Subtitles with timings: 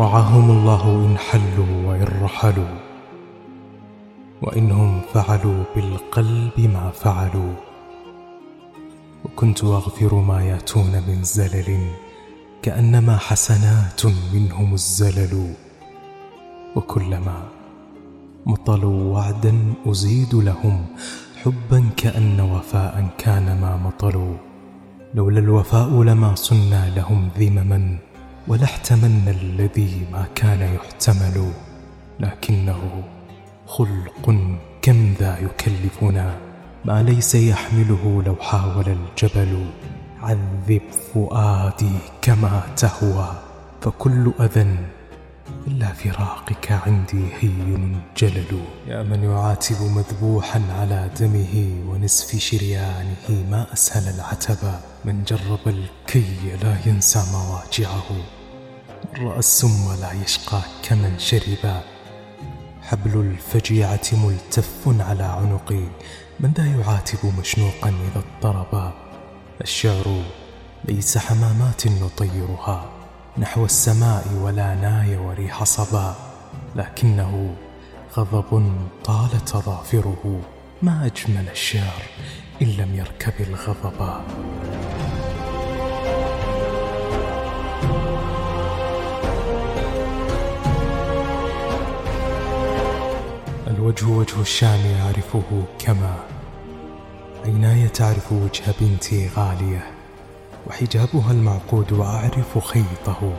[0.00, 2.74] رعاهم الله إن حلوا وإن رحلوا
[4.42, 7.54] وإنهم فعلوا بالقلب ما فعلوا.
[9.24, 11.90] وكنت أغفر ما يأتون من زلل
[12.62, 15.54] كأنما حسنات منهم الزلل.
[16.76, 17.48] وكلما
[18.46, 20.86] مطلوا وعدا أزيد لهم
[21.42, 24.34] حبا كأن وفاء كان ما مطلوا.
[25.14, 27.98] لولا الوفاء لما صنا لهم ذمما.
[28.48, 31.52] ولا احتملنا الذي ما كان يحتمل
[32.20, 33.02] لكنه
[33.66, 34.34] خلق
[34.82, 36.38] كم ذا يكلفنا؟
[36.84, 39.66] ما ليس يحمله لو حاول الجبل.
[40.22, 40.82] عذب
[41.14, 43.30] فؤادي كما تهوى
[43.80, 44.76] فكل أذى
[45.66, 48.62] إلا فراقك عندي هين جلل.
[48.86, 51.54] يا من يعاتب مذبوحا على دمه
[51.88, 54.80] ونسف شريانه ما أسهل العتب.
[55.04, 58.35] من جرب الكي لا ينسى مواجعه.
[59.20, 61.82] رأى السم لا يشقى كمن شرب.
[62.82, 65.84] حبل الفجيعة ملتف على عنقي
[66.40, 68.92] من ذا يعاتب مشنوقا إذا اضطربا
[69.60, 70.22] الشعر
[70.84, 72.90] ليس حمامات نطيرها
[73.38, 76.14] نحو السماء ولا ناي وريح صبا.
[76.76, 77.56] لكنه
[78.16, 78.72] غضب
[79.04, 80.40] طال تظافره
[80.82, 82.02] ما أجمل الشعر
[82.62, 84.24] إن لم يركب الغضبا
[94.02, 96.16] الوجه وجه الشام يعرفه كما.
[97.44, 99.86] عيناي تعرف وجه بنتي غالية
[100.66, 103.32] وحجابها المعقود وأعرف خيطه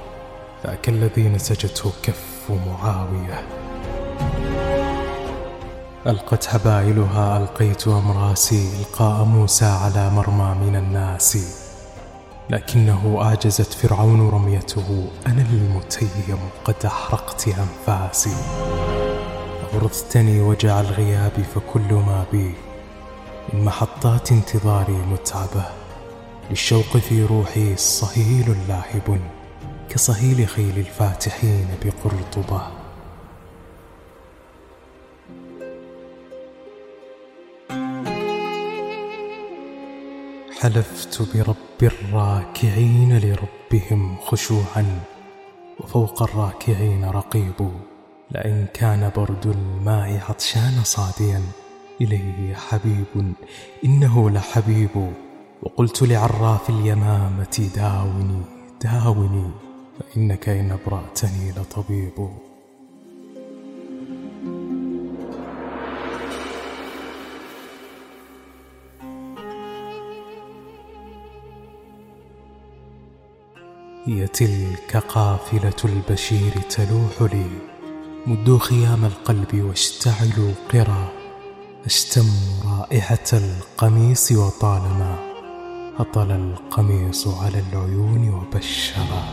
[0.65, 3.47] ذاك الذي نسجته كف معاوية.
[6.07, 11.37] ألقت حبائلها ألقيت أمراسي إلقاء موسى على مرمى من الناس.
[12.49, 18.35] لكنه أعجزت فرعون رميته أنا المتيم قد أحرقت أنفاسي.
[19.73, 22.53] أغرضتني وجع الغياب فكل ما بي
[23.53, 25.65] من محطات انتظاري متعبة
[26.49, 29.19] للشوق في روحي صهيل لاهب
[29.89, 32.61] كصهيل خيل الفاتحين بقرطبة.
[40.61, 44.99] حلفت برب الراكعين لربهم خشوعا
[45.79, 47.71] وفوق الراكعين رقيب
[48.31, 51.41] لئن كان برد الماء عطشان صاديا
[52.01, 53.33] إليه حبيب
[53.85, 55.13] إنه لحبيب.
[55.63, 58.41] وقلت لعراف اليمامة داوني
[58.83, 59.51] داوني
[59.99, 62.29] فإنك إن أبرأتني لطبيب.
[74.05, 77.76] هي تلك قافلة البشير تلوح لي.
[78.27, 81.07] مدوا خيام القلب واشتعلوا قرا
[81.85, 82.25] أشتم
[82.65, 85.15] رائحة القميص وطالما
[85.99, 89.23] هطل القميص على العيون وبشرا.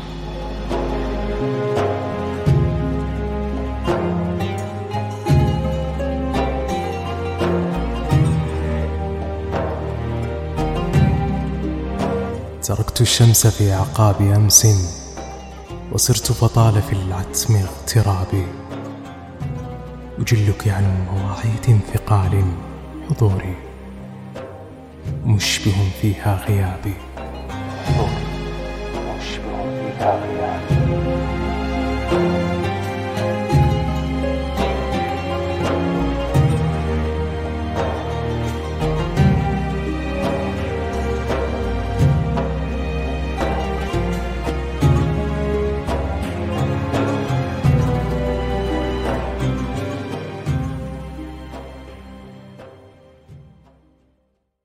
[12.63, 14.67] تركت الشمس في أعقاب أمس
[15.93, 18.64] وصرت فطال في العتم اغترابي.
[20.19, 22.45] أجلك عن مواعيد ثقال
[23.11, 23.57] حضوري
[25.25, 26.95] مشبه فيها غيابي.
[29.19, 29.65] مشبه
[29.99, 30.75] فيها غيابي.